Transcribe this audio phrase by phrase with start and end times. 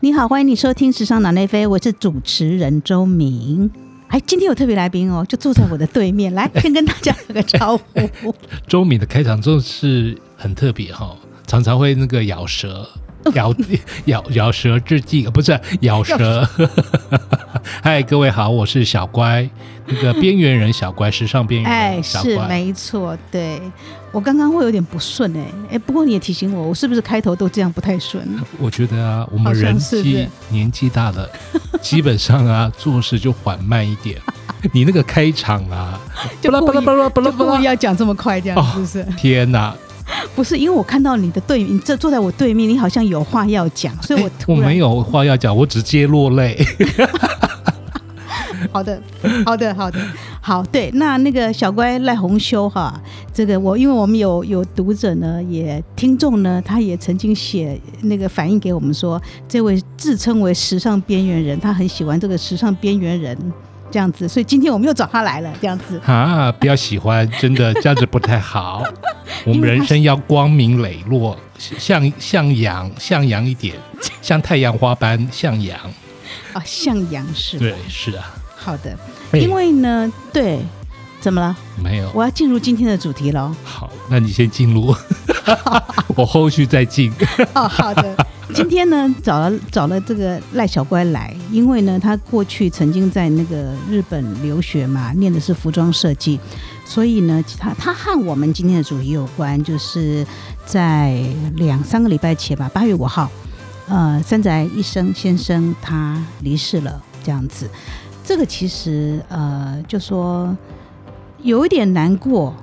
[0.00, 3.68] 你好，欢迎你收听《时尚脑内飞》，我是主持人周明。
[4.06, 8.32] 哎，今天有特别来宾哦，就坐在我的对面，来先跟大家打个招呼。
[8.68, 11.16] 周敏的开场真的是很特别哈、
[11.48, 12.88] 常常会那个咬舌，
[13.34, 13.54] 咬
[14.06, 16.48] 咬咬舌致敬，不是咬舌。
[17.82, 19.48] 嗨，各位好，我是小乖，
[19.86, 22.48] 那个边缘人小乖，时尚边缘哎，是人小乖。
[22.48, 23.60] 没错，对
[24.12, 28.26] 我刚刚会有点不顺哎，哎，不过你也提醒我，我是不是开头都这样不太顺？
[28.58, 31.28] 我觉得啊，我们人纪是是年纪大了，
[31.82, 34.18] 基本上啊做事就缓慢一点。
[34.72, 36.00] 你那个开场啊，
[36.40, 39.04] 就故意巴拉巴拉巴拉就故意巴拉，要讲这么快，这样哦是不是？
[39.16, 39.74] 天哪！
[40.34, 46.58] 不是，因为我看到你的对，你这坐在我对面，你好像有话要讲，所以我我没有话要讲，我直接落泪。
[48.72, 49.00] 好的，
[49.46, 49.98] 好的，好的，
[50.40, 53.00] 好，对，那那个小乖赖红修哈，
[53.32, 63.36] 这个我因为我们有有读者呢，也听众呢，他也曾经写那个反映给我们说，这位自称为时尚边缘人，他很喜欢这个时尚边缘人
[63.90, 66.00] 这样子，所以今天我们又找他来了，这样子。
[66.06, 68.82] 啊，不要喜欢，真的这样子不太好。
[69.44, 73.76] 我们人生要光明磊落，像像阳，像阳一点，
[74.22, 75.78] 像太阳花般向阳。
[76.52, 78.96] 啊，向阳是吧对，是啊，好的，
[79.32, 80.60] 哎因为呢，对，
[81.20, 81.56] 怎么了？
[81.82, 83.54] 没有我要进入今天的主题喽。
[83.64, 84.94] 好，那你先进入，
[86.16, 87.12] 我后续再进。
[87.54, 88.26] 哦，好的。
[88.54, 96.40] 今天呢，找了找了这个赖小乖来，因为呢，他过去曾经在那个日本留学嘛，念的是服装设计，
[96.84, 100.26] 所以呢，他他和我们今天的主题有关，就是
[100.64, 101.22] 在
[101.56, 103.30] 两三个礼拜前吧，八月五号，
[103.86, 107.68] 呃，三宅一生先生他离世了，这样子。
[108.24, 110.56] 这个其实呃，就说
[111.42, 112.54] 有一点难过，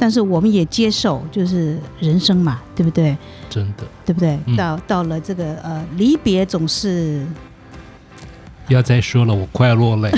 [0.00, 3.14] 但是我们也接受，就是人生嘛，对不对？
[3.50, 4.38] 真的，对不对？
[4.46, 7.26] 嗯到到了这个呃，离别总是
[8.66, 10.10] 不要再说了，我快要落泪。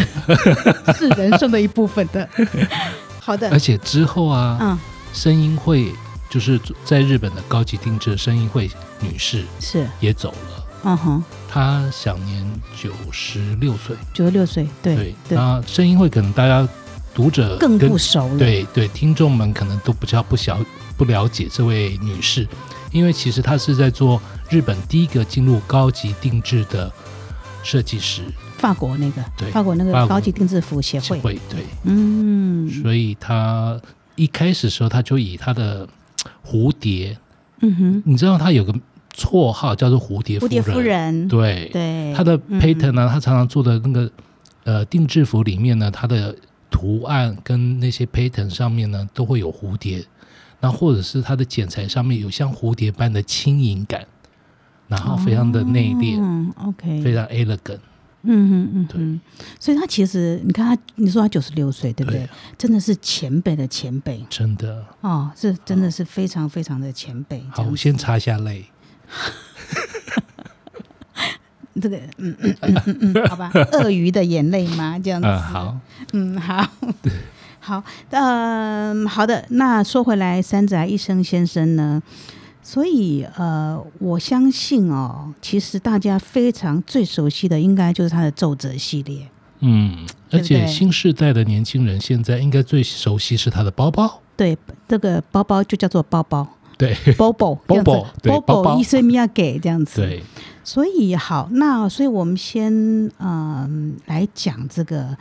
[0.97, 2.29] 是人生的一部分的。
[3.19, 4.79] 好的而，且之后啊，嗯，
[5.13, 5.93] 声音会
[6.31, 12.45] 就是在日本的高级定制声音会女士是，也走了，嗯哼，她享年
[12.81, 13.97] 九十六岁。
[14.13, 16.69] 九十六岁，对对，对，那声音会可能大家
[17.15, 20.59] 读者更不熟了。，对对，听众们可能都比较不晓
[20.97, 22.47] 不了解这位女士，
[22.91, 26.91] 因为其实她是在做日本第一个进入高级定制的
[27.63, 28.23] 设计师。
[28.57, 32.69] 法国那个，对法国那个高级定制服协会，会，对，嗯。
[32.83, 33.81] 所以她
[34.15, 35.89] 一开始的时候，她就以她的
[36.47, 37.19] 蝴蝶，
[37.61, 38.73] 嗯哼，你知道她有个
[39.17, 42.61] 绰号叫做蝴蝶蝴蝶夫人，对，对，她的嗯。
[42.61, 44.11] pattern 呢，她常常做的那个
[44.63, 46.37] 呃定制服里面呢，她的
[46.73, 50.05] 图案跟那些 pattern 上面呢都会有蝴蝶，
[50.61, 54.05] 那或者是它的剪裁上面有像蝴蝶般的轻盈感，
[54.89, 57.79] 然后非常的内敛，嗯，OK，非常 elegant。
[58.25, 59.21] 嗯哼嗯哼，
[59.59, 62.21] 所以他其实你看他，你说他九十六岁，对不对？
[62.21, 67.43] 对真的是前辈的前辈真的哦，是真的是非常非常的前辈。
[67.51, 68.65] 好，我先擦一下泪。
[71.81, 74.99] 这个，嗯嗯嗯嗯嗯，好吧， 鳄鱼的眼泪吗？
[75.03, 75.27] 这样子。
[75.27, 75.77] 嗯，好，
[76.13, 76.69] 嗯，好，
[77.61, 79.45] 好，嗯，好的。
[79.51, 82.03] 那说回来，山宅一生先生呢？
[82.65, 89.27] 所以，呃，我相信哦，其实大家非常最熟悉的，应该就是他的奏折系列。
[89.61, 94.57] 嗯，而且新时代的年轻人现在应该最熟悉是他的包包，对，
[94.87, 96.47] 这个包包就叫做包包
[97.05, 100.01] 对，Bobo Bobo Bobo 医生要给这样子。
[100.01, 100.23] 对，
[100.65, 102.73] 所以好，那所以我们先
[103.19, 105.17] 嗯、来讲这个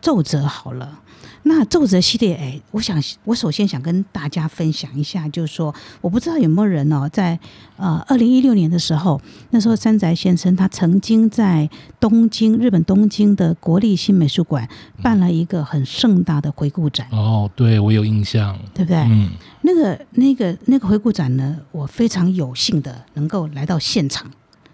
[0.00, 1.00] 奏折好了。
[1.44, 7.38] 那奏折系列，哎，我想我首先想跟大家分享一下，就是说，我不知道有没有人哦，在
[7.76, 9.20] 呃二零一六年的时候，
[9.50, 11.68] 那时候山宅先生他曾经在
[12.00, 14.68] 东京日本东京的国立新美术馆
[15.02, 18.98] 办了一个很盛大的回顾展，哦，对我有印象，对不对？
[18.98, 19.30] 嗯，
[19.62, 24.30] 那个、那个、那个回顾展呢，我非常有幸的能够来到现场，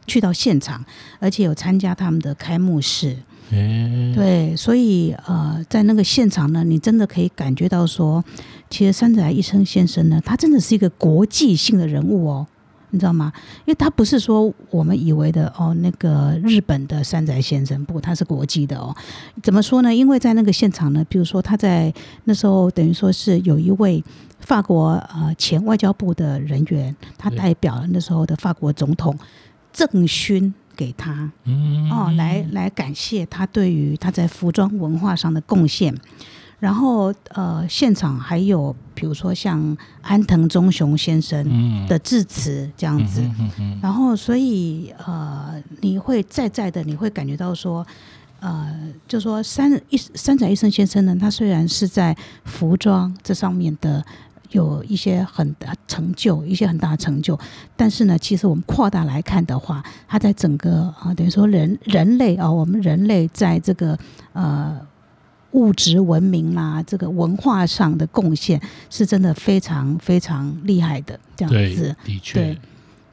[0.06, 0.84] 去到现场，
[1.18, 3.16] 而且有参加他们的开幕式。
[3.50, 8.24] 诶，对，所以呃，在那个现场呢，你真的可以感觉到说，
[8.68, 12.46] 其实山宅一生先生呢，他真的是一个国际性的人物哦。
[12.92, 13.32] 你知道吗？
[13.60, 18.92] 因为他不是说我们以为的哦，那个日本的山宅先生，不，他是国际的哦。
[19.44, 19.94] 怎么说呢？
[19.94, 21.94] 因为在那个现场呢，比如说他在
[22.24, 24.02] 那时候等于说是有一位
[24.40, 29.16] 法国呃前外交部的人员，他代表了那时候的法国总统
[29.72, 35.94] 郑勋给他，嗯，哦，来来感谢他对于他在服装文化上的贡献。
[36.58, 43.22] 然后呃，现场还有比如说像安藤忠雄先生嗯的致辞这样子，
[43.82, 47.86] 然后所以呃，你会在在的，你会感觉到说。
[48.42, 48.74] 呃，
[49.06, 52.16] 就说三一山仔一生先生呢，他虽然是在
[52.46, 54.02] 服装这上面的
[54.50, 57.38] 有一些很大成就，一些很大的成就，
[57.76, 63.98] 但是呢，其实我们扩大来看的话，它在整个啊、等于说人人类啊、我们人类在这个
[64.32, 64.80] 呃
[65.52, 72.40] 物质文明啦、这个文化上的贡献，是真的非常非常厉害的，这样子。，的确。
[72.40, 72.58] 对，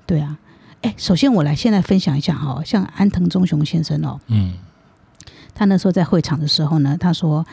[0.05, 0.37] 对啊，
[0.81, 4.53] 哎，首先我来现在分享一下哈，像安藤忠雄先生哦，嗯。
[5.53, 7.43] 他那时候在会场的时候呢，他说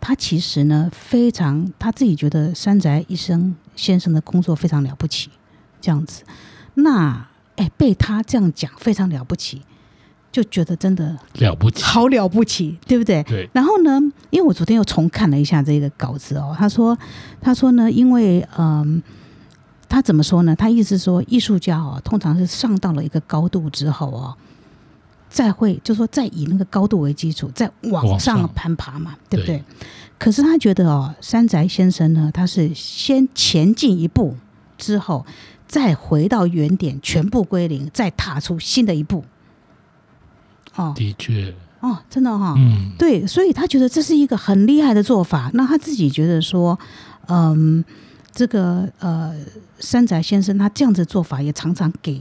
[0.00, 5.30] 他其实呢非常他自己觉得山宅医生先生的工作非常了不起，
[5.80, 6.24] 这样子。
[6.74, 9.62] 那哎被他这样讲非常了不起，
[10.32, 13.22] 就觉得真的了不起，好了不起，对不对？
[13.24, 14.00] 对，然后呢，
[14.30, 16.96] 因为我昨天又重看了一下这个稿子哦，他说，
[17.40, 19.02] 他说呢，因为嗯，
[19.88, 20.54] 他怎么说呢？
[20.54, 24.36] 他意思说，艺术家哦，通常是上到了一个高度之后哦，
[25.30, 29.58] 再会就说再以那个高度为基础，再往往上上攀爬嘛，对不对？
[29.58, 29.64] 对
[30.18, 34.36] 可是他觉得哦，山宅先生呢，他是先前进一步
[34.76, 35.24] 之后，
[35.66, 39.24] 再回到原点，全部归零，再踏出新的一步。
[40.74, 45.50] 哦的确，哦，真的哈、嗯，对，所以他觉得这是一个很厉害的做法。
[45.54, 46.78] 那他自己觉得说，
[47.28, 47.82] 嗯，
[48.30, 49.34] 这个呃，
[49.78, 52.20] 山宅先生他这样子做法也常常给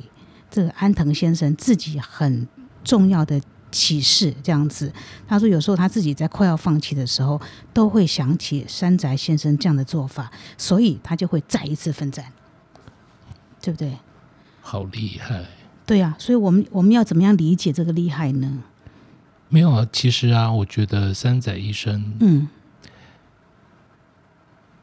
[0.50, 2.48] 这个安藤先生自己很
[2.84, 3.42] 重要的
[3.72, 4.34] 启示。
[4.44, 4.92] 这样子，
[5.28, 7.40] 他说有时候他自己在快要放弃的时候，
[7.74, 12.26] 都会想起山宅先生这样的做法，所以他就会再一次奋战，
[13.62, 13.98] 对不对？
[14.62, 15.46] 好厉害。
[15.86, 18.64] 对啊、所以我们我们要怎么样理解这个厉害呢？
[19.48, 22.48] 没有啊，其实啊，我觉得山仔医生嗯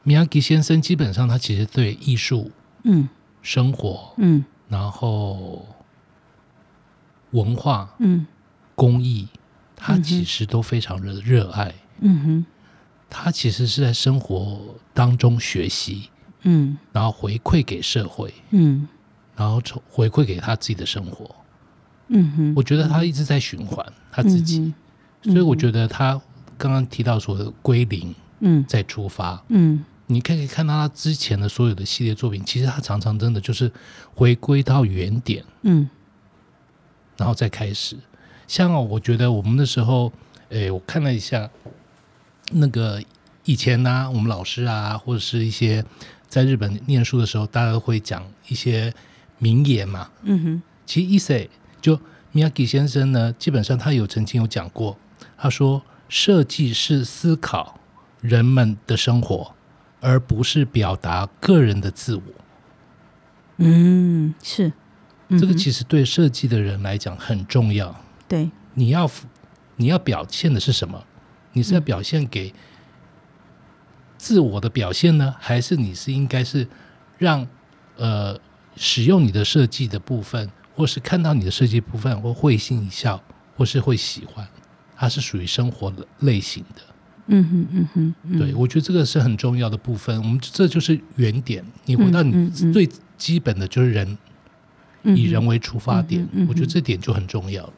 [0.03, 2.51] 米亚吉先生基本上他其实对艺术、
[2.83, 3.09] 嗯
[3.43, 5.65] 生活，嗯然后
[7.37, 8.27] 文化、嗯。
[8.75, 9.29] 工艺，
[9.75, 11.75] 他其实都非常的热爱。
[12.01, 12.47] 嗯哼。
[13.09, 14.61] 他其实是在生活
[14.93, 16.11] 当中学习，
[16.43, 16.77] 嗯。
[16.93, 18.87] 然后回馈给社会，嗯。
[19.37, 21.35] 然后从回馈给他自己的生活。
[22.09, 24.61] 嗯哼，我觉得他一直在循环他自己，
[25.25, 26.21] 嗯所以我觉得他
[26.57, 28.65] 刚刚提到说的归零嗯。
[28.69, 29.85] 再出发，嗯。
[30.09, 33.71] 你可以看到他之前的所有的系列作品，其实他常常真的就是
[34.15, 35.89] 回归到原点，嗯
[37.17, 37.97] 然后再开始。
[38.47, 40.13] 像哦，我觉得我们那时候，
[40.51, 41.51] 诶，我看了一下，
[42.53, 43.03] 那个
[43.45, 45.85] 以前呢、我们老师啊，或者是一些
[46.29, 48.93] 在日本念书的时候，大家都会讲一些
[49.39, 50.11] 名言嘛。
[50.23, 51.49] 嗯哼其实伊塞
[51.81, 51.99] 就
[52.33, 54.97] Miyagi 先生呢，基本上他有曾经有讲过，
[55.37, 57.81] 他说设计是思考
[58.21, 59.53] 人们的生活，
[60.01, 62.23] 而不是表达个人的自我。
[63.57, 64.73] 嗯是，
[65.29, 67.95] 嗯这个其实对设计的人来讲很重要。
[68.29, 69.11] 对你要
[69.77, 71.03] 你要表现的是什么？
[71.53, 72.53] 你是要表现给
[74.19, 76.67] 自我的表现呢，还是你是应该是
[77.19, 77.47] 让
[77.97, 78.39] 呃
[78.77, 83.23] 使用你的设计的部分，或是看到你的设计部分，或会心一笑，
[83.57, 84.47] 或是会喜欢？
[84.97, 86.83] 它是属于生活的类型的。
[87.29, 90.17] 嗯哼嗯哼嗯对，我觉得这个是很重要的部分。
[90.23, 92.89] 我们这就是原点，你回到你最
[93.19, 94.17] 基本的就是人，
[95.15, 97.73] 以人为出发点我觉得这点就很重要了。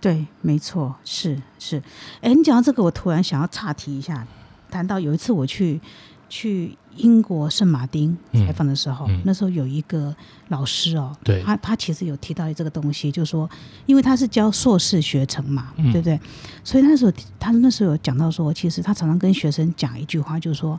[0.00, 1.82] 对，没错，是是。
[2.20, 4.26] 哎，你讲到这个，我突然想要岔题一下，
[4.70, 5.80] 谈到有一次我去
[6.28, 10.14] 去英国圣马丁嗯采访的时候，嗯那时候有一个
[10.48, 13.48] 老师哦，对他他其实有提到这个东西，就是说，
[13.86, 16.20] 因为他是教硕士学程嘛，嗯对不对？
[16.62, 20.78] 所以那时候他那时候有讲到说，其实他常常跟学生讲一句话，就是说，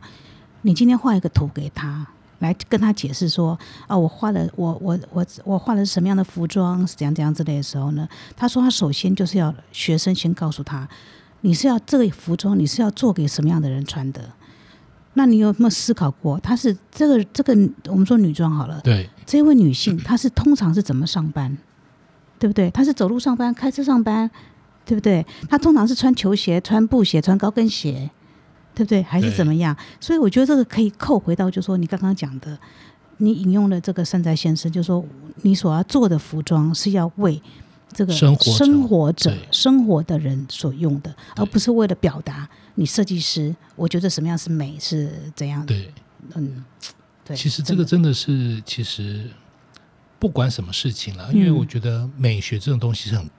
[0.61, 2.05] 你今天画一个图给他。
[2.45, 8.07] 来跟他解释说啊，我画了我我我我画的是什么样的服装，是怎样怎样之类的时候呢？
[8.37, 10.87] 他说他首先就是要学生先告诉他，
[11.41, 14.21] 你是要这个服装你是要做给什么样的人穿的？
[15.17, 21.57] 那你有没有思考过，她是这个这个我们说女装好了，对，这位女性她是通常是怎么上班，
[22.37, 22.69] 对不对？
[22.71, 24.29] 她是走路上班、开车上班，
[24.83, 25.25] 对不对？
[25.49, 28.09] 她通常是穿球鞋、穿布鞋、穿高跟鞋，
[28.75, 29.01] 对不对？
[29.01, 29.75] 还是怎么样？
[29.99, 32.57] 所以我觉得这个可以扣回到，就说你刚刚讲的，
[33.17, 35.03] 你引用了这个山寨先生，就说
[35.41, 37.41] 你所要做的服装是要为
[37.93, 45.67] 这个生活生活者生活的人所用的，而不是为了表达你设计师，我觉得什么样是美是怎样的。
[45.67, 45.93] 对。
[46.33, 46.65] 嗯，
[47.23, 47.37] 对。
[47.37, 49.29] 其实这个真的是，其实
[50.17, 53.29] 不管什么事情啦，嗯因为我觉得美学这种东西是很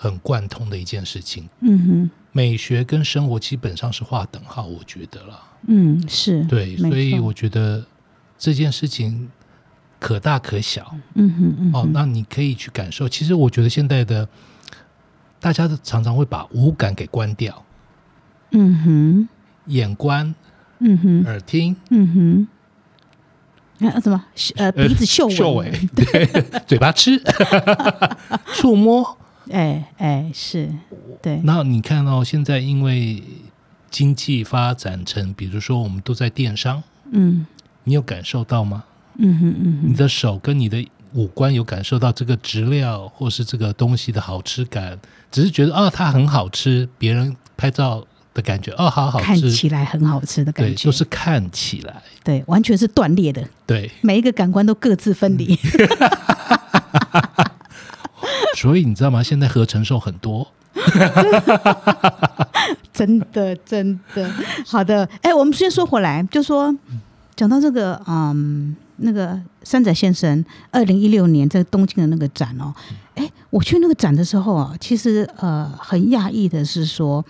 [0.00, 1.48] 很贯通的一件事情。
[1.60, 5.42] 嗯哼，美学跟生活基本上是划等号，我觉得啦。
[5.66, 7.84] 嗯，是，对，所以我觉得
[8.38, 9.28] 这件事情
[9.98, 11.88] 可大可小嗯哼嗯哦。
[11.92, 13.08] 那你可以去感受。
[13.08, 14.26] 其实我觉得现在的
[15.40, 17.64] 大家的常常会把五感给关掉，
[18.52, 19.28] 嗯哼，
[19.66, 20.32] 眼观、
[20.78, 22.46] 嗯哼，耳听、嗯
[23.80, 24.24] 哼，啊什么？
[24.56, 26.26] 呃，鼻子嗅嗅闻，味，对，
[26.68, 27.20] 嘴巴吃，
[28.54, 29.18] 触摸。
[29.50, 30.68] 哎哎是，
[31.22, 33.22] 对，那你看到、现在因为
[33.90, 37.46] 经济发展成，比如说我们都在电商，嗯。
[37.84, 38.84] 你有感受到吗？
[39.16, 44.98] 嗯哼嗯哼，你的手跟你的五官有感受到这个质料或是这个东西的好吃感，
[45.30, 49.24] 只是觉得啊它很好吃，别人拍照的感觉哦好好吃。
[49.24, 55.58] 看，起来很好吃的，感觉，都是看起来，对，完全是断裂的，对，每一个感官都各自分离。
[58.60, 59.22] 所以你知道吗？
[59.22, 60.44] 现在合成兽很多，
[62.92, 64.28] 真的，真的，
[64.66, 65.08] 好的。
[65.22, 66.74] 哎，我们先说回来，就说
[67.36, 72.74] 讲到这个，嗯，那个山仔先生二零一六年在东京的那个展哦，
[73.14, 77.24] 哎，我去那个展的时候啊，其实呃很讶异的是说，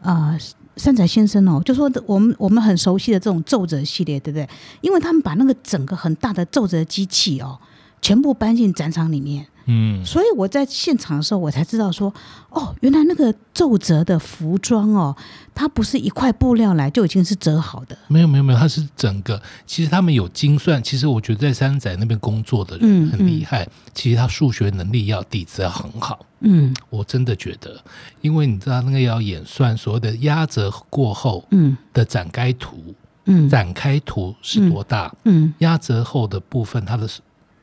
[0.00, 0.38] 呃。
[0.74, 4.48] 山仔先生哦，就说我们我们很熟悉的这种皱褶系列，对不对？
[4.80, 7.58] 因为他们把那个整个很大的皱褶机器哦，
[8.00, 12.12] 全部搬进展场里面，嗯，所以我在现场的时候，我才知道说，
[12.50, 15.16] 哦，原来那个皱褶的服装哦，
[15.54, 17.96] 它不是一块布料来就已经是折好的。
[18.08, 26.24] 没有没有没有，它是整个，其实他们有精算，其实我觉得在山仔那边工作的嗯人很厉害，其实他数学能力要底子要很好。
[26.40, 26.74] 嗯。
[26.90, 27.80] 我真的觉得，
[28.20, 31.76] 因为你知道那个要演算所谓的压折过后嗯。
[31.92, 32.94] 的展开图，
[33.26, 33.48] 嗯。
[33.48, 35.54] 展开图是多大，嗯。
[35.58, 37.08] 压折后的部分它的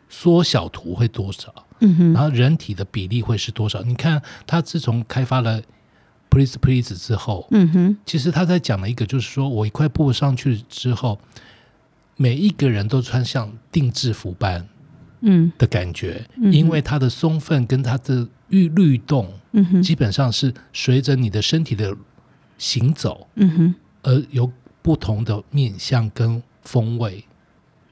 [0.09, 2.13] 缩小图会多少，嗯哼。
[2.13, 3.81] 然后人体的比例会是多少？
[3.83, 5.61] 你看，他自从开发了
[6.29, 7.97] Please Please 之后，嗯哼。
[8.05, 11.19] 其实他在讲了一个，就是说我一块布上去之后，
[12.15, 14.67] 每一个人都穿像定制服般
[15.21, 15.51] 嗯。
[15.57, 19.33] 的感觉，嗯因为它的松分跟它的律律动。
[19.51, 19.81] 嗯哼。
[19.81, 21.95] 基本上是随着你的身体的
[22.57, 23.75] 行走嗯哼。
[24.03, 27.25] 而有不同的面向跟风味，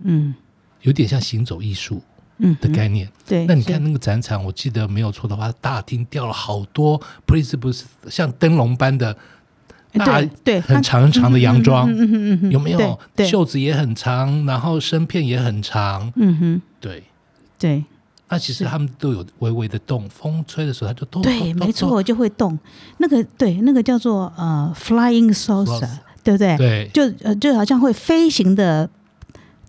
[0.04, 0.36] 嗯。
[0.84, 2.02] 有点像行走艺术
[2.38, 3.10] 嗯的概念。
[3.28, 9.16] 对，那你看那个展场，我记得没有错的话，大厅掉了好多 please 不是像灯笼般的
[9.94, 13.00] 大对对很长很长的洋装，嗯哼嗯哼有没有？
[13.26, 17.04] 袖子也很长，然后身片也很长，嗯哼对。
[17.60, 17.84] 对
[18.30, 21.24] 那其实他们都有微微的动，风吹的时候它就动。
[21.24, 22.60] 对，没错，，就会动。
[22.98, 25.90] 那个对，那个叫做呃 flying salsa，Salsa
[26.24, 26.58] 对不对？
[26.58, 28.88] 对，就呃就好像会飞行的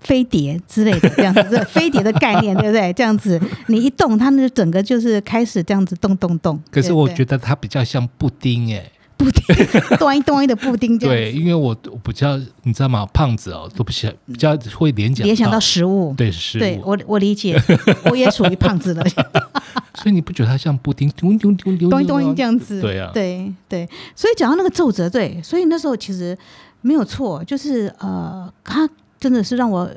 [0.01, 2.93] 飞碟之类的这样子，飞碟的概念，对不对？
[2.93, 6.61] 这样子 你一动，它那个整个就是开始这样子动动动。
[6.71, 8.91] 可是我觉得得它比较像布丁哎。
[9.19, 13.05] 布丁端一端一的布丁这样对，因为我我比较你知道吗？
[13.13, 16.15] 胖子哦，都不想比较会联想联想到食物。
[16.17, 17.61] 对食物，对我我理解，
[18.09, 19.03] 我也属于胖子了，
[19.95, 22.81] 所以你不觉得它像布丁丢丢丢丢端一端一这样子。
[22.81, 26.39] 对啊对对，所以讲到那个皱褶，对，所以那时候其实
[26.81, 28.89] 没有错，就是呃，他
[29.19, 29.91] 真的是让我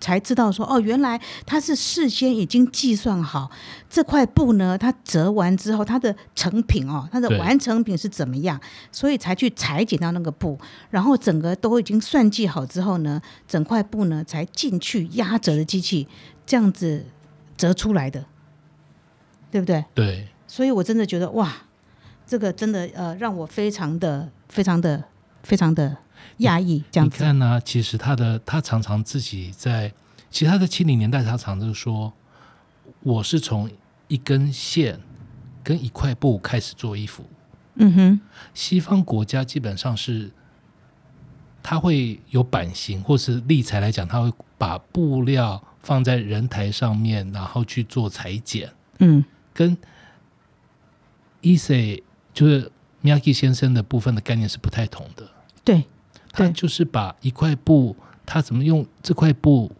[0.00, 3.50] 才知道说，哦，原来他是事先已经计算好
[3.90, 8.60] 这块布呢，它折完之后，它的成品哦，它的完成品是怎么样，
[8.92, 10.56] 所以才去裁剪到那个布，
[10.90, 16.06] 然后整个都已经算计好之后呢，整块布呢才进去压折的机器
[16.46, 17.04] 这样子
[17.56, 18.24] 折出来的，
[19.50, 19.84] 对不对？
[19.94, 21.52] 对所以我真的觉得哇，
[22.24, 25.02] 这个真的呃让我非常的、非常的、
[25.42, 25.96] 非常的
[26.38, 27.16] 讶异，这样子。
[27.16, 29.92] 你看呢、其实他的他常常自己在，
[30.30, 32.12] 其实他在七零年代，他常常说，
[33.00, 33.70] 我是从
[34.08, 35.00] 一根线
[35.62, 37.24] 跟一块布开始做衣服。
[37.80, 38.20] 嗯哼，
[38.54, 40.30] 西方国家基本上是，
[41.62, 49.76] 它会有版型或是立裁来讲，他会把布料放在人台上面，然后去做裁剪，嗯跟
[51.40, 52.02] e s a
[52.34, 52.72] 就是
[53.02, 55.28] Miyaki 先生的部分的概念是不太同的。
[55.62, 55.84] 对，
[56.38, 56.46] 对。
[56.46, 59.70] 他就是把一块布，它怎么用这块布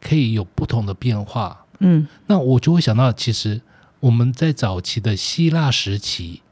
[0.00, 1.64] 可以有不同的变化。
[1.78, 2.06] 嗯。
[2.26, 3.60] 那我就会想到，其实
[4.00, 6.42] 我们在早期的希腊时期，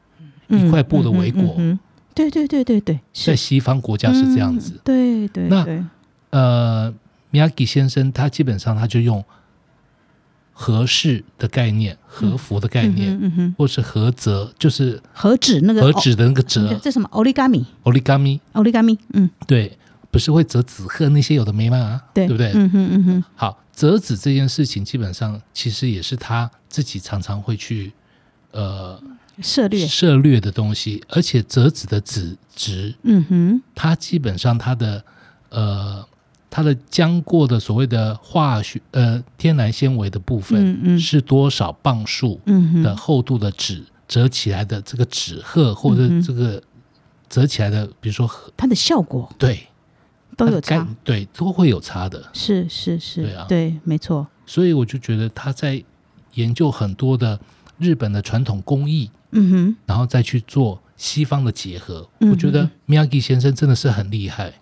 [0.47, 1.79] 嗯一块布的围裹嗯嗯嗯
[2.15, 4.73] 对对对对对，在西方国家是这样子。
[4.73, 5.89] 嗯对对那，
[6.31, 6.93] 呃
[7.31, 9.23] ，Miyagi 先生他基本上他就用
[10.61, 18.41] 合适的概念、和服的概念，嗯哼嗯，或是合折，就是和纸那个和纸的那个哦折这什么 origami（origami）。
[18.51, 19.77] origami，嗯，对，
[20.11, 22.01] 不是会折纸鹤那些有的没嘛？
[22.13, 22.51] 对，对不对？
[22.53, 27.93] 嗯哼嗯哼，好，折纸这件事情，基本上其实也是他自己常常会去
[28.51, 29.01] 呃
[29.41, 35.01] 涉略，涉略的东西，而且折纸的纸值，嗯哼，它基本上它的
[35.51, 36.05] 呃
[36.49, 40.99] 它的浆过的所谓的化学呃天然纤维的部分嗯嗯。
[40.99, 42.39] 是多少磅数
[42.83, 46.61] 的厚度的纸折起来的这个纸鹤或者这个
[47.29, 49.65] 折起来的，比如说它的效果对。
[50.37, 53.45] 都有差，对都会有差的，是是是，对啊。
[53.49, 55.83] 对，没错，所以我就觉得他在
[56.35, 57.37] 研究很多的
[57.77, 62.07] 日本的传统工艺，嗯哼，然后再去做西方的结合。
[62.21, 64.53] 嗯我觉得 Miyagi 先生真的是很厉害。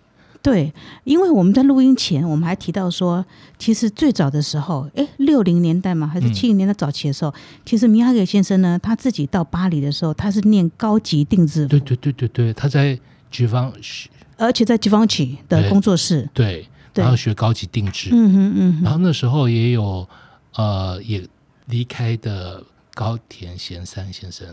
[0.50, 0.72] 对，
[1.04, 3.22] 因为我们在录音前，我们还提到说，
[3.58, 6.32] 其实最早的时候，哎，六零年代嘛，还是嗯。
[6.32, 7.34] 七零年代早期的时候，
[7.66, 12.98] 其实米哈给先生呢，他自己到巴黎的时候，他是念高级定制服，对对对对对，他在
[13.30, 14.06] Givenchy
[14.38, 20.08] 而且在吉方奇的工作室，对，对然后学高级定制，嗯哼嗯哼，然后那时候也有
[20.54, 21.26] 呃也
[21.66, 22.64] 离开的
[22.94, 24.46] 高田贤三先生，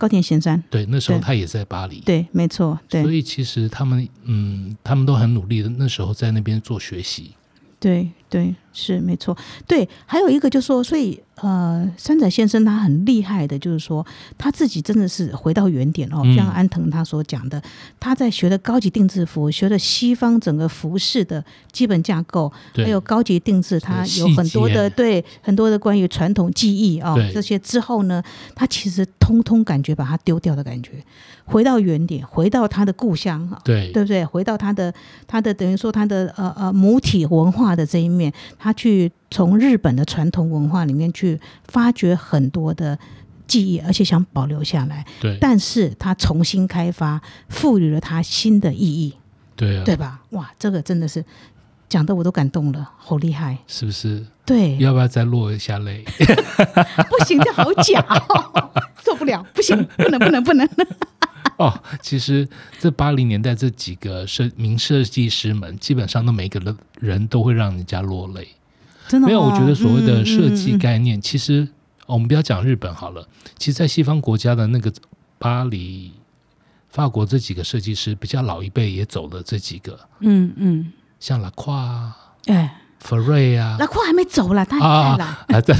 [0.00, 2.00] 高田贤三，对，那时候他也在巴黎。
[2.00, 5.68] 对，没错，对所以其实他们，嗯，他们都很努力的。
[5.76, 7.32] 那时候在那边做学习，
[7.78, 9.36] 对对，是没错，
[9.66, 17.60] 对，还有一个就是说，所以呃，山仔先生他很厉害的，就是说他自己真的是回到原点哦，嗯像安藤他所讲的，
[17.98, 28.22] 他在学的高级定制服，学的西方整个服饰的基本架构，还有高级定制，他有很多的对很多的关于传统技艺哦这些之后呢，
[28.54, 31.02] 他其实通通感觉把它丢掉的感觉，
[31.46, 33.58] 回到原点，回到他的故乡啊。
[33.64, 34.24] 对对不对？
[34.24, 34.92] 回到他的
[35.26, 38.32] 他的等于说他的呃呃母体文化的这一面，
[38.62, 42.98] 他去从日本的传统文化里面去发掘很多的
[43.46, 45.02] 记忆，而且想保留下来。
[45.18, 49.14] 对但是他重新开发，赋予了他新的意义，
[49.56, 50.20] 对啊，对吧？
[50.30, 51.24] 哇，这个真的是
[51.88, 53.56] 讲的我都感动了，好厉害！
[53.66, 54.26] 是不是？
[54.44, 56.04] 对，要不要再落一下泪？
[57.08, 58.70] 不行，这好假、哦，
[59.02, 60.68] 受不了，不行，不能，不能，不能。
[61.58, 68.48] 哦，其实这八零年代这几个设名设计师们，基本上都每个人人都会让人家落泪。
[69.08, 71.68] 真的、哦、没有，我觉得所谓的设计概念，其实、
[72.06, 73.24] 哦我们不要讲日本好了，
[73.56, 74.92] 其实，在西方国家的那个
[75.38, 76.12] 巴黎、
[76.88, 83.76] 法国这几个设计师，比较老一辈也走了这几个，嗯嗯，像拉胯啊、哎，福瑞啊。
[83.78, 85.24] 拉胯还没走了，他还在啦。
[85.26, 85.74] 啊，还在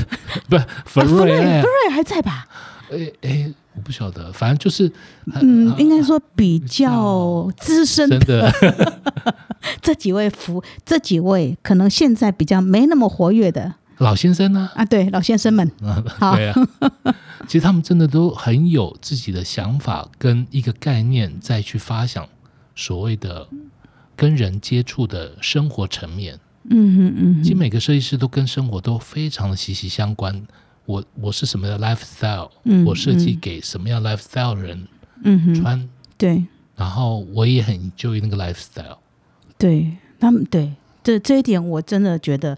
[0.49, 2.47] 不福啊福瑞，瑞哎福瑞还在吧？
[2.93, 4.93] 哎哎，我不晓得，反正就是
[5.41, 8.53] 嗯，应该说比比较较资深真的。
[9.81, 13.75] 这几位服，这几位可能现在比较没那么活跃的。
[13.99, 16.55] 老先生呢、啊，对老先生们， 对啊，
[17.49, 22.27] 其实他们真的都很有自己的想法跟一个概念，再去发想
[22.77, 23.49] 所谓的
[24.15, 26.39] 跟人接触的生活层面。
[26.65, 30.43] 嗯嗯嗯其实每个设计师都跟生活都非常的息息相关。
[30.91, 34.89] 我我是什么样的 lifestyle，、嗯我设计嗯给什么样 lifestyle 的人
[35.23, 36.45] 嗯哼，穿，对。
[36.77, 38.99] 然后我也很 enjoy 那个 lifestyle。
[39.57, 40.73] 对，他们对
[41.05, 42.57] 这这一点，我真的觉得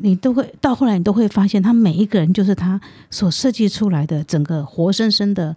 [0.00, 5.56] 你都会到后来，你都会发现，他每一个人就是他所设计出来的整个活生生的。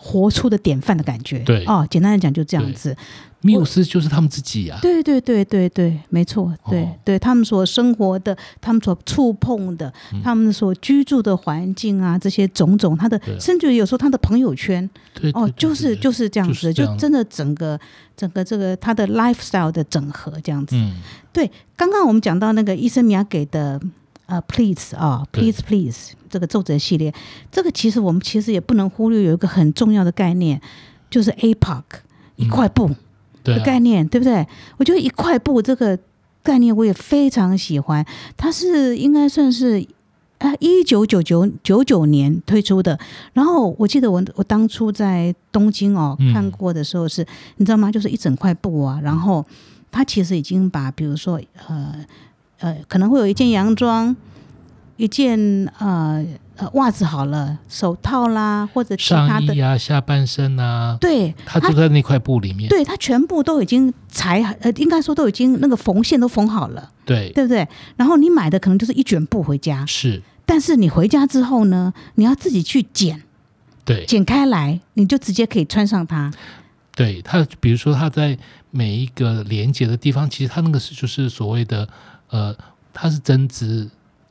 [0.00, 1.64] 活出的典范的感觉，对。
[1.64, 2.96] 哦，简单的讲就这样子，
[3.40, 6.94] 缪斯就是他们自己啊，对对对对对，没错，对、哦。
[7.04, 10.20] 对，他们所生活的，他们所触碰的，嗯。
[10.22, 17.78] 他们所居住的环境啊，这些种种，他的甚至有时候他的朋友圈，对哦，就是就是这样子，就真的整个
[18.16, 20.74] 整个这个他的 lifestyle 的整合这样子。
[20.74, 20.96] 嗯，
[21.32, 23.80] 对，刚刚我们讲到那个伊森米亚给的
[24.26, 27.14] 呃，please 啊对，please please 这个奏折系列，
[27.50, 30.60] 这个其实我们其实也不能忽略有一个很重要的概念，
[31.08, 31.82] 就是 APOC
[32.36, 32.90] 一块布
[33.48, 34.46] 的概念，对不对？
[34.76, 35.98] 我觉得一块布这个
[36.42, 38.04] 概念我也非常喜欢，
[38.36, 39.86] 它是应该算是。
[40.38, 42.96] 啊，一九九九九九年推出的，
[43.32, 47.90] 然后我记得我我当初在东京哦、嗯看过的时候是，你知道吗？
[47.90, 49.44] 就是一整块布啊，然后
[49.90, 51.92] 它其实已经把比如说呃
[52.60, 54.14] 呃可能会有一件洋装，
[54.96, 55.36] 一件
[55.80, 56.24] 呃
[56.58, 62.68] 呃袜子好了，手套啦或者其他的，上衣啊，下半身啊，对，它就在那块布里面。
[62.68, 67.66] 对，它全部都已经裁，呃，应该说都已经那个缝线都缝好了，对，对不对？
[67.96, 73.22] 然后你买的可能就是一卷布回家，是，但是你回家之后呢，你要自己去剪，
[73.84, 76.32] 对，剪开来，你就直接可以穿上它。
[76.94, 77.22] 对。
[77.22, 78.36] 它比如说它在
[78.70, 81.88] 每一个连接的地方，其实它那个是就是所谓的
[82.30, 82.54] 呃，
[82.92, 83.88] 它是针织，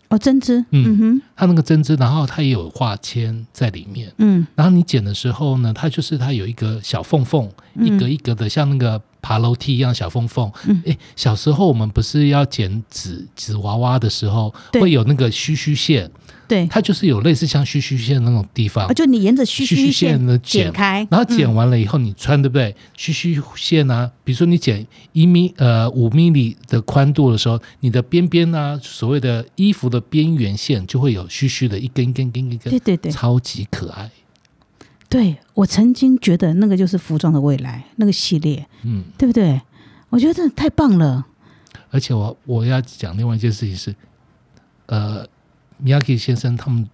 [0.10, 0.86] 哦，针织，嗯。
[0.88, 4.12] 嗯哼，它那个针织，然后它也有化纤在里面。
[4.18, 4.46] 嗯。
[4.56, 7.86] 然后你剪的时候呢，它就是它有一个小缝缝，嗯。
[7.86, 10.50] 一格一格的，像那个爬楼梯一样小缝缝。
[10.68, 16.10] 嗯诶，小时候我们不是要剪纸纸娃娃的时候，会有那个须须线，
[16.48, 18.94] 对，它就是有类似像须须线那种地方啊，。
[18.94, 22.74] 就你沿着须须须线线的剪剪开，然后剪嗯完了以后，你穿对不对？
[22.96, 34.10] 须须线啊，比如说你剪一米呃五米里的宽度的时候，你的边边呢，所谓的衣服的边缘线就会有须须的一根一根一根一根，对对对超级可爱。
[35.10, 39.62] 对，我曾经觉得那个就是服装的未来那个系列，嗯，对不对？
[40.10, 41.26] 我觉得真的太棒了。
[41.90, 43.96] 而且我我要讲另外一件事情是，
[44.88, 45.26] 呃
[45.82, 46.88] ，Miyake 先生他们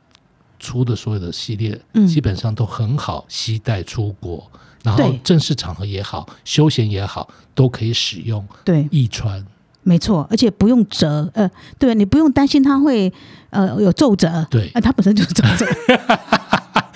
[0.60, 4.49] 出的所有的系列，嗯基本上都很好携带出国，
[4.84, 9.43] 然后正式场合也好，休闲也好，都可以使用对，易穿。
[9.82, 13.12] 没错，而且不用折，呃，对你不用担心它会
[13.49, 15.65] 呃有皱褶，对啊，它本身就是皱褶，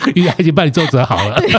[0.15, 1.39] 因为他已经帮你做折好了。
[1.39, 1.49] 对，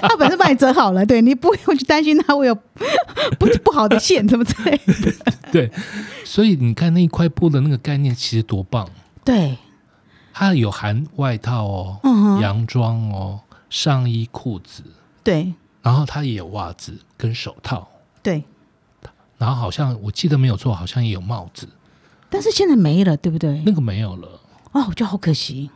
[0.00, 5.12] 他本身帮你折好了，对你不用去担心它会有不不好的线什么之类的。
[5.52, 5.70] 对，
[6.24, 8.88] 所以你看那一块布的那个概念其实多棒，
[9.24, 9.56] 对，
[10.32, 14.82] 它有含外套哦、嗯，洋装哦、上衣、裤子，
[15.24, 17.88] 对然后它也有袜子跟手套，
[18.22, 18.44] 对，
[19.38, 21.68] 然后好像我记得没有错，好像也有帽子，
[22.28, 23.62] 但是现在没了，对不对？
[23.66, 24.28] 那个没有了。
[24.72, 25.68] 哦，我觉得好可惜。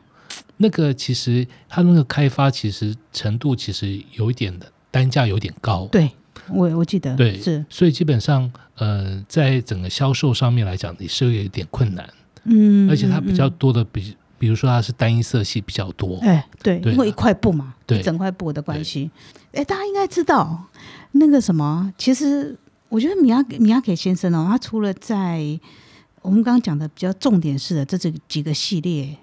[0.64, 6.10] 那个其实它那个开发其实程度其实有一点的单价有点高，对，
[6.48, 12.08] 我我记得对是，所以基本上呃在整个销售上面来讲也是有一点困难，
[12.44, 16.92] 嗯，而且它比较嗯多的比比如说它是单一色系比较多，哎，对，对。
[16.92, 17.98] 因为一块布嘛，对。
[17.98, 19.10] 一整块布的关系。
[19.52, 20.64] 哎，大家应该知道
[21.12, 22.56] 那个什么，其实
[22.88, 25.60] 我觉得米亚米亚给先生哦，他除了在
[26.22, 29.18] 我们刚刚讲的比较重点式的这几几个系列。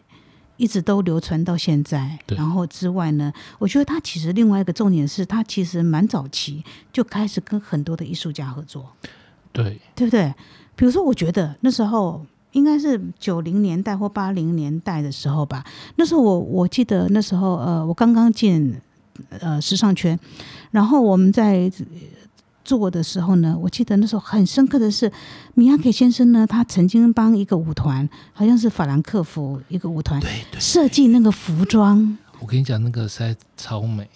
[0.62, 8.86] 一直都流传到现在，然后之外呢，我觉得他其实另外一个重点是他其实蛮早期就开始跟很多的艺术家合作，
[9.52, 10.32] 对对不对？
[10.76, 15.66] 比如说，我觉得那时候应该是九零年代或八零年代的时候吧。
[15.96, 18.76] 那时候我我记得那时候呃，我刚刚进
[19.40, 20.18] 呃时尚圈，
[20.70, 22.21] 然后我们在呃
[22.64, 25.12] 做的时候呢，我记得那时候很深刻的是，
[25.56, 34.08] 米亚克先生呢，他曾经帮一个舞团，好像是法兰克福一个舞团对对，设计那个服装，我跟你讲那个实在超美，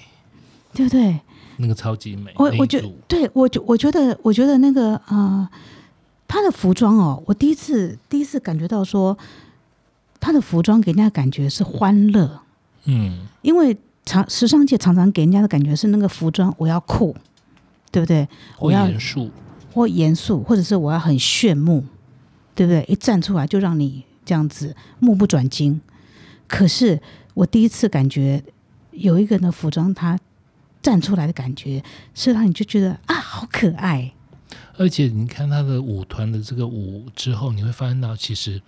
[0.74, 1.20] 对不对？
[1.58, 2.98] 那个超级美，我我觉那一组。
[3.08, 5.48] 对我觉我觉得我觉得那个呃，
[6.28, 9.18] 他的服装哦，我第一次第一次感觉到说，
[10.20, 12.42] 他的服装给人家的感觉是欢乐，
[12.86, 13.28] 嗯。
[13.42, 17.16] 因为常时尚界常常给人家的感觉是那个服装我要酷，
[17.96, 18.28] 对不对？
[18.58, 19.32] 或我要严肃，
[19.72, 21.86] 或严肃，或者是我要很炫目，
[22.54, 22.84] 对不对？
[22.90, 25.80] 一站出来就让你这样子目不转睛。
[26.46, 27.02] 可是
[27.34, 28.44] 我第一次感觉
[28.92, 30.20] 有一个人的服装，他
[30.82, 31.82] 站出来的感觉
[32.14, 34.12] 是让你就觉得啊，好可爱。
[34.78, 38.62] 而且你看他的舞团的这个舞之后，你会发现到其实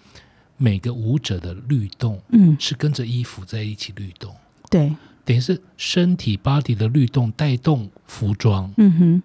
[0.56, 4.34] 每个舞者的律动嗯，是跟着衣服在一起律动，
[4.70, 4.96] 对，
[5.28, 9.24] 等于是身体 body 的律动带动服装，嗯哼，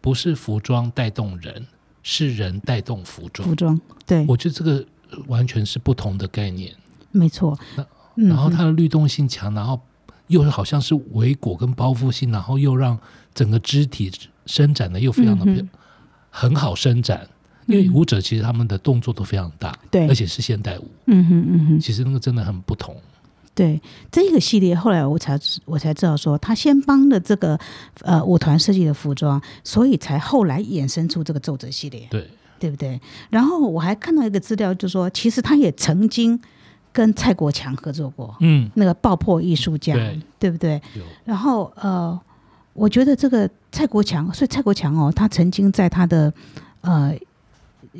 [0.00, 1.66] 不是服装带动人，
[2.02, 3.54] 是人带动服装服。
[3.54, 6.72] 装，对，我觉得这个呃完全是不同的概念。
[7.12, 7.56] 没错
[8.14, 9.78] 然后它的律动性强，然后
[10.28, 12.98] 又好像是围裹跟包覆性，然后又让
[13.34, 14.10] 整个肢体
[14.46, 15.68] 伸展的又非常的嗯
[16.30, 17.28] 很好伸展。
[17.66, 22.96] 因为嗯舞者其实他们的动作都非常大，对而且是现代舞，嗯哼嗯哼，其实那个真的很不同。
[23.54, 27.58] 对这个系列，后来我才我才知道说，他先帮了这个
[28.00, 32.06] 呃舞团设计的服装，所以才后来衍生出这个皱褶系列。
[32.10, 33.00] 对，对不对？
[33.30, 36.40] 然后我还看到一个资料，就说其实他也曾经
[36.92, 39.94] 跟蔡国强合作过，嗯，那个爆破艺术家，
[40.38, 40.80] 对不对？
[41.24, 42.18] 然后呃，
[42.72, 46.32] 我觉得这个蔡国强，所以蔡国强哦，他曾经在他的
[46.80, 47.14] 呃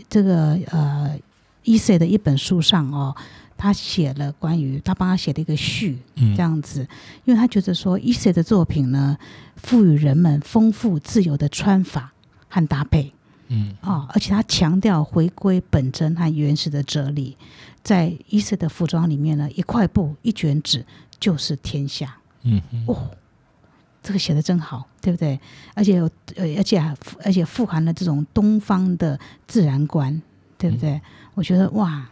[0.08, 1.16] 这个呃
[1.62, 3.14] 伊塞的一本书上哦，
[3.56, 6.86] 他写了关于他帮他写了一个序，嗯这，样子，
[7.24, 9.16] 因为他觉得说伊塞的作品呢，
[9.56, 12.12] 赋予人们丰富自由的穿法
[12.48, 13.12] 和搭配。
[13.48, 17.36] 嗯，啊、而且他强调回归本真和原始的哲理，
[17.82, 20.84] 在伊瑟的服装里面呢，一块布一卷纸
[21.20, 22.16] 就是天下。
[22.42, 23.10] 嗯哼，哦，
[24.02, 25.38] 这个写的真好，对不对？
[25.74, 30.20] 而且有呃，而且还而且富含了这种东方的自然观，
[30.56, 30.98] 对不对？
[31.34, 32.08] 我觉得哇，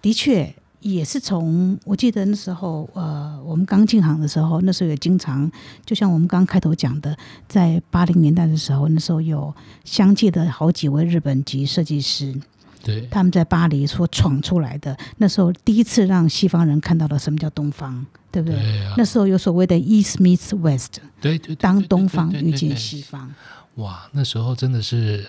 [0.00, 5.50] 的确也是从我记得那时候，呃，我们刚进行的时候，那时候也经常，
[5.84, 7.16] 就像我们刚刚开头讲的，
[7.46, 12.34] 在八零年代的时候，那时候有相继的好几位日本籍设计师，
[12.82, 18.58] 对，他们在巴黎所闯出来的，那时候第一次让西方人看到了什么叫东方，对不对？
[18.58, 18.94] 对啊。
[18.96, 23.30] 那，时候有所谓的 East meets West，对对，对当对对东方遇见西方，
[23.74, 25.26] 哇，那时候真的是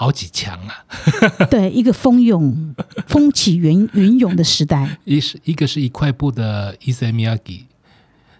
[0.00, 0.86] 好几强啊！
[1.50, 2.72] 对，一个风涌、
[3.08, 4.96] 风起云云涌的时代。
[5.02, 7.66] 一是一个是一块布的伊森米亚吉，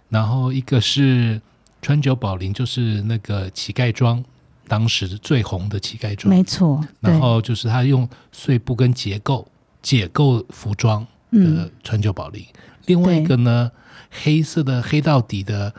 [0.07, 1.41] 然后一个是
[1.81, 4.23] 川久保玲，就是那个乞丐装，
[4.69, 6.33] 当时最红的乞丐装。
[6.33, 9.45] 没错，然，后就是他用碎布跟结构
[9.81, 12.41] 解构服装嗯的，川久保玲。
[12.85, 13.69] 另外一个呢，
[14.09, 15.75] 黑色的黑到底的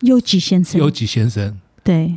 [0.00, 2.14] 优吉先生，优吉先生对，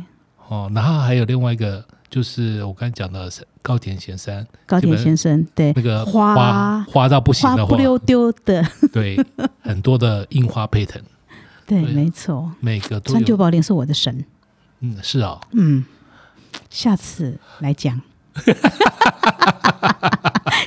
[0.48, 9.18] 哦，然后还有另外一个就是我刚才讲的高田贤三，高田先生，对，那个花花花到不行的花，花不溜丢的， 对，
[9.62, 11.02] 很多的印花配藤，
[11.66, 12.52] 对，对没错。
[12.60, 14.26] 每个都川久有，保玲是我的神，
[14.80, 15.86] 嗯，是啊、嗯，
[16.68, 17.98] 下次来讲，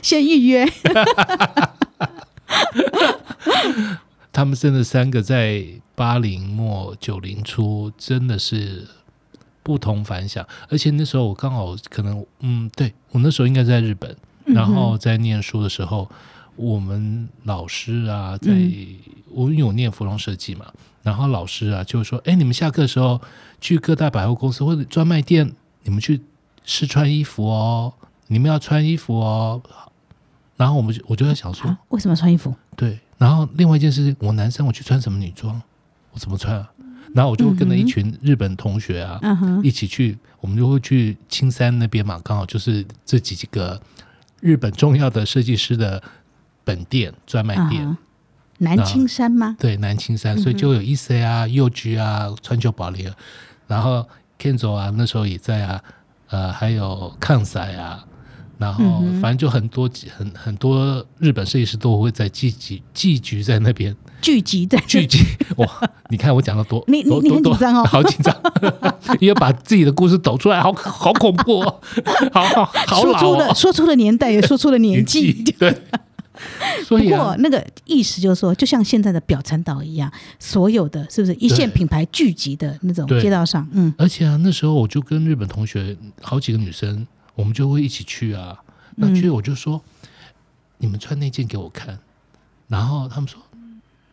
[0.01, 0.67] 先预约。
[4.34, 8.88] 他们真的三个在八零末九零初真的是
[9.65, 16.08] 不同凡响，而且那时候我刚好可能嗯，对我那时候应该在日本，然后在念书的时候，
[16.56, 18.95] 我们老师啊，在、嗯
[19.32, 20.67] 我因为我念服装设计嘛，
[21.01, 23.19] 然后老师啊就说：“哎，你们下课的时候
[23.60, 25.51] 去各大百货公司或者专卖店，
[25.82, 26.21] 你们去
[26.63, 27.91] 试穿衣服哦，
[28.28, 29.60] 你们要穿衣服哦。”
[30.56, 32.56] 然后我们就我就在想说，啊为什么穿衣服？
[32.78, 35.60] 对，然后另外一件事，我男生我去穿什么女装，
[36.13, 36.69] 我怎么穿啊？
[37.15, 43.82] 然后我就跟着一群日本同学啊，嗯，一起去，我们就会去青山那边嘛，刚好就是这几个
[44.41, 46.04] 日本重要的设计师的
[46.65, 47.95] 本店专卖店，
[48.58, 49.56] 南青山吗？
[49.58, 53.10] 对，南青山，所以就有 E C 啊、佑居啊、川久保玲，
[53.65, 54.06] 然后
[54.38, 55.84] Kenzo 啊，那时候也在啊，
[56.28, 58.06] 呃，还有抗赛啊，
[58.58, 65.20] 然后反正就很多很很多日本设计师都会在聚集聚集在那边聚集在聚集。
[65.58, 65.68] 哇，
[66.10, 67.84] 你看我讲的多，你你很紧张哦。
[67.88, 68.36] 好紧张，
[69.20, 71.82] 因为把自己的故事抖出来，好好恐怖哦，
[72.34, 75.44] 好好好老说出了哦，说出了年代，也说出了年纪。
[75.60, 75.76] 对。
[76.86, 77.18] 所不以啊。
[77.18, 83.65] 过，那个意思就是说，就像现在的表参道一样，所有的是不是一线品牌聚集的那种街道上？
[83.72, 88.62] 嗯，而且啊，那时候我就跟日本同学好几个女生，我们就会一起去啊。
[88.95, 89.82] 那嗯去我就说，
[90.78, 92.00] 你们穿那件给我看，
[92.67, 93.41] 然后他们说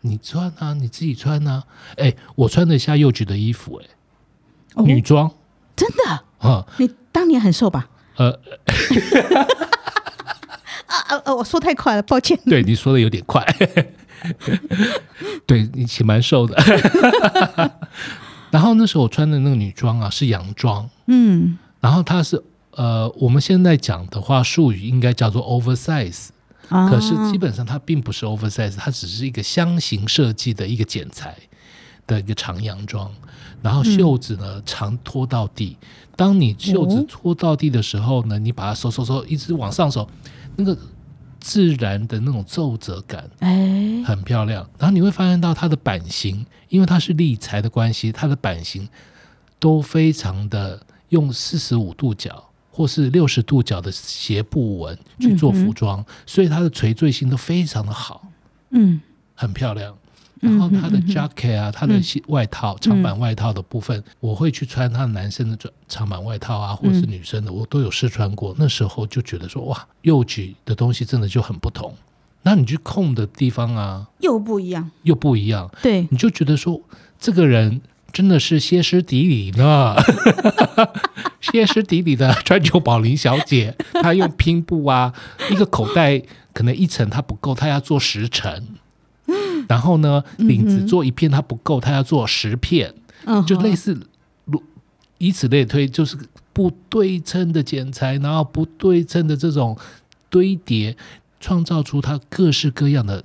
[0.01, 1.65] 你穿啊，你自己穿啊。
[1.97, 3.87] 哎，我穿得下幼菊的衣服、哎、
[4.75, 5.31] 哦，女装
[5.77, 7.89] 真的，啊，你当年很瘦吧？
[8.17, 8.31] 呃，
[10.87, 11.35] 啊啊啊！
[11.35, 12.39] 我说太快了，抱歉。
[12.45, 13.43] 对你说的有点快，
[15.47, 16.55] 对你其实蛮瘦的。
[18.51, 26.29] 然后那时候我穿的那个女装啊是洋装，嗯，然后它是呃，我们现在讲的话术语应该叫做 oversize。
[26.69, 31.37] 啊可是基本上它并不是 oversize，它只是一个箱型设计的一个剪裁
[32.07, 33.11] 的一个长洋装，
[33.61, 35.77] 然后袖子呢、长拖到地。
[36.17, 40.09] 当你袖子哦拖到地的时候呢，你把它收收收，一直往上收，
[40.57, 40.77] 那个
[41.41, 44.67] 自然的那种皱褶感哎，很漂亮。
[44.79, 48.89] 然后你会发现到它的版型，因为它是立裁的关系，它的版型
[49.59, 50.81] 都非常的
[51.11, 58.27] 用四十五度角或是六十度角的斜布纹去做服装，所以它的垂坠性都非常的好，
[58.71, 59.01] 嗯
[59.35, 59.95] 很漂亮。
[60.41, 61.95] 然后它的 jacket 啊，它的
[62.27, 68.53] 外套、长版外套的部分，我会去穿它男生的长长版外套啊，或者是女生的，我都有试穿过。
[68.59, 71.95] 那时候就觉得说，哇，右举的东西真的就很不同。
[72.43, 74.91] 那你去控的地方啊，又不一样。
[75.03, 76.81] 又不一样，对，你就觉得说，
[77.21, 77.81] 这个人
[78.13, 79.97] 真的是歇斯底里呢，
[81.41, 85.13] 歇斯底里的川久保玲小姐，她用拼布啊，
[85.51, 86.23] 一个口袋
[86.53, 88.69] 可能一层她不够，她要做十层，
[89.67, 92.95] 然后呢，领子做一片她不够，她要做十片，
[93.25, 93.99] 嗯，就类似
[94.45, 94.63] 如
[95.19, 96.19] 以此类推，就是
[96.53, 99.79] 不对称的剪裁，然后不对称的这种
[100.29, 100.97] 堆叠，
[101.41, 103.25] 创造出它各式各样的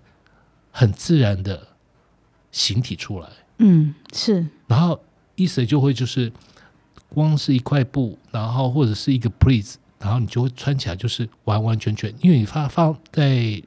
[0.72, 1.68] 很自然的
[2.52, 3.28] 形体出来。
[3.60, 5.00] 嗯是然后
[5.36, 6.32] 意思就会就是
[7.10, 13.62] 光是一块布，然后或者是一个 please，然后你就会穿起来就是完完全全，因为你放放在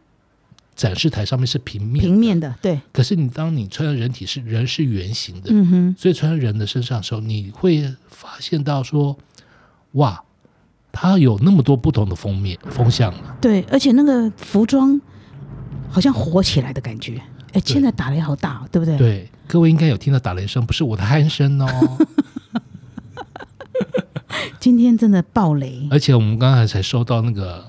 [0.77, 9.19] 展示台上面是平面，平面的，对，可是你当你穿的人体是人是圆形的，嗯哼，所以穿在人的身上的时候，你会发现到说，
[9.93, 10.23] 哇，
[10.93, 15.01] 它有那么多不同的封面风向啊，对，而且那个服装
[15.91, 17.21] 好像火起来的感觉。
[17.53, 18.97] 哎，现在打雷好大、哦，对不对？
[18.97, 21.67] 对，各位应该有听到打雷声，不是我的鼾声哦。
[24.61, 27.65] 今天真的暴雷，而且我们刚才才收到那个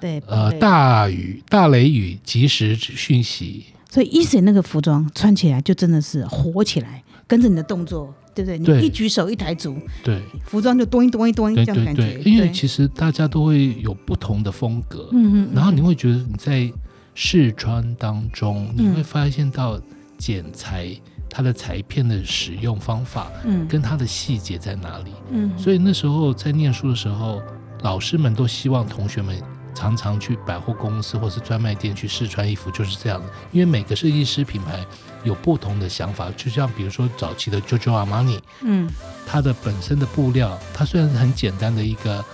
[0.00, 8.58] 对，呃大雨大雷雨及时讯息，所以伊森那个服装穿起来就真的是火起来，跟着你的动作对不对？
[8.60, 8.80] 对。
[8.80, 10.22] 你一举手一抬足，对。
[10.44, 16.70] 服装就咚一咚一咚这样感觉。，对对因为其实大家都会有不同的风格，嗯嗯，然后你会觉得你在
[17.14, 18.94] 试穿当中，你嗯。
[18.94, 19.80] 会发现到
[20.18, 20.88] 剪裁
[21.36, 25.12] 它的裁片的使用方法嗯跟它的细节在哪里。
[25.28, 27.42] 嗯，所以那时候在念书的时候，
[27.82, 29.38] 老师们都希望同学们
[29.74, 33.26] 常常去百货公司或是专卖店去试穿衣服，就是这样的。
[33.52, 34.82] 因为每个设计师品牌
[35.24, 38.88] 有不同的想法，就像比如说早期的 JoJo Armani，嗯
[39.26, 42.24] 它的本身的布料，它虽然是很简单的一个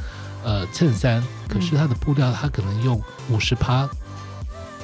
[0.44, 3.90] 呃衬衫，可是它的布料它可能用五十趴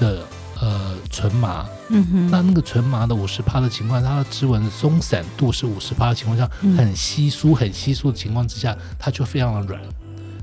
[0.01, 0.27] 的
[0.61, 9.81] 呃纯麻，嗯哼，那那个纯麻的五十帕的情况，它的织纹松散度是五十帕的情况下，嗯很稀疏、很稀疏的情况之下，它就非常的软，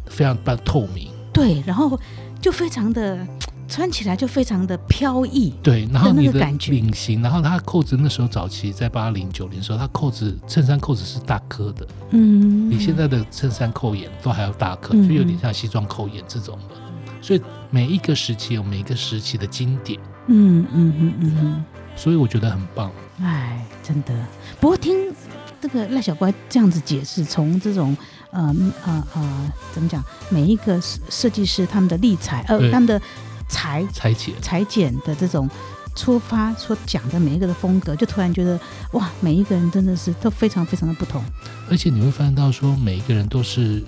[0.07, 1.09] 非常半透明。
[1.33, 1.99] 对，然后
[2.41, 3.19] 就非常的
[3.67, 5.53] 穿起来就非常的飘逸。
[5.61, 16.75] 对，然后你的领型，然后它扣子那时候早期在八零九零的时候，它扣子衬衫扣子是大颗的，嗯，比现在的衬衫扣眼都还要大颗，嗯就有点像西装扣眼这种的。
[17.21, 17.41] 所以
[17.75, 21.65] 每一个时期有每一个时期的经典，嗯嗯嗯嗯嗯。
[21.93, 22.89] 所以我觉得很棒。
[23.21, 24.13] 哎，真的。
[24.61, 25.13] 不过听
[25.59, 27.97] 这个赖小乖这样子解释，从这种
[28.31, 33.01] 呃呃呃怎么讲，每一个设设计师他们的立裁，呃他们的
[33.49, 35.49] 裁裁剪，裁剪的这种
[35.95, 38.57] 出发所讲的每一个的风格，就突然觉得
[38.93, 41.21] 哇，每一个人真的是都非常非常的不同。
[41.69, 43.83] 而且你会发现到说，每一个人都是，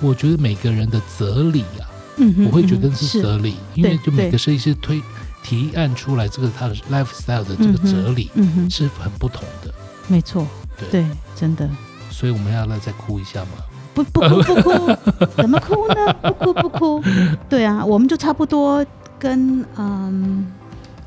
[0.00, 3.22] 我觉得每个人的哲理啊，嗯，我会觉得嗯是。
[3.22, 5.00] 哲理，因为就每个设计师推
[5.42, 8.30] 提案出来这个他的 lifestyle 的这个哲理
[8.70, 9.72] 是很不同的，
[10.08, 10.46] 没错，
[10.78, 10.88] 对。
[10.90, 11.68] 对，真的。
[12.10, 13.50] 所以我们要来再哭一下吗。
[13.94, 14.96] 不不哭不哭，
[15.36, 16.12] 怎么哭呢？
[16.22, 17.02] 不哭不哭，
[17.48, 18.84] 对啊，我们就差不多
[19.20, 20.46] 跟嗯，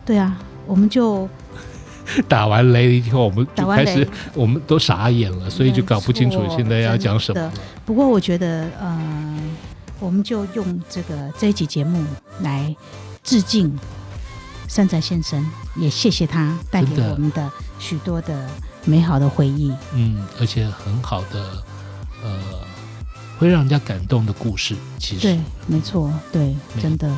[0.06, 1.28] 对啊，我们就
[2.30, 3.86] 打完雷以后，我们打完雷。
[3.86, 7.52] 就开始，我们都傻眼了，所以就搞不清楚现在要讲什么。
[7.86, 9.27] 不过我觉得，呃，
[10.00, 12.04] 我们就用这个这一集节目
[12.42, 12.76] 来
[13.24, 13.78] 致敬
[14.68, 18.50] 山宅先生，也谢谢他带给我们的许多的
[18.86, 19.74] 美好的回忆。
[19.94, 21.64] 嗯，而且很好的，
[22.24, 22.40] 呃，
[23.40, 27.12] 会让人家感动的故事，其实对，没错，对，真的。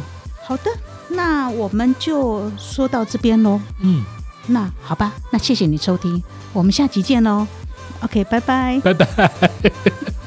[0.45, 0.71] 好的，
[1.09, 3.59] 那我们就说到这边喽。
[3.81, 4.03] 嗯，
[4.47, 7.45] 那好吧，那谢谢你收听，我们下集见喽。
[8.01, 8.79] OK，拜拜。
[8.79, 9.31] 拜拜。